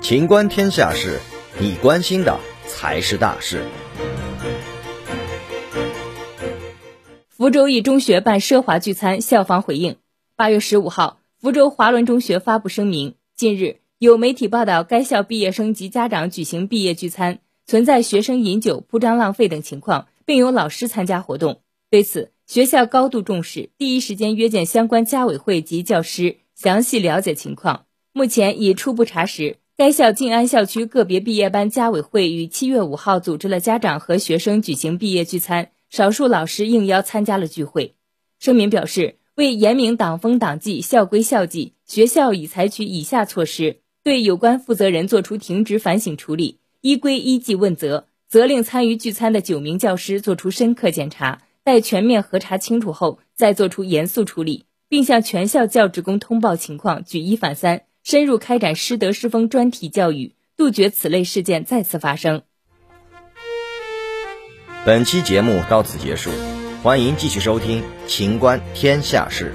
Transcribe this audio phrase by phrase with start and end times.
[0.00, 1.20] 情观天下事，
[1.60, 3.62] 你关心的才是大事。
[7.28, 9.96] 福州一中学办奢华聚餐，校方回应。
[10.34, 21.60] 八月十五号，福州华伦中学发布声明：近日有媒体报道，该校毕业生及家长举行毕业聚餐，存在学生饮酒、铺张浪费等情况，并有老师参加活动。
[21.90, 27.86] 对此，学校高度重视，第一时间约见相关家委会及教师，详细了解情况。
[28.12, 35.70] 目前已初步查实，该校静安校区个别毕业班家委会于七月五号组织了家长和学生举行毕业聚餐。
[35.88, 37.94] 少数老师应邀参加了聚会。
[38.40, 62.42] 声明表示，为严明党风党纪、校规校纪，学校已采取以下措施：对有关负责人作出停职反省处理，依规依纪问责；责令参与聚餐的九名教师作出深刻检查，待全面核查清楚后再作出严肃处理，并向全校教职工通报情况，举一反三，深入开展师德师风专题教育，杜绝此类事件再次发生。
[64.86, 66.30] 本期节目到此结束，
[66.82, 69.54] 欢迎继续收听《秦观天下事》。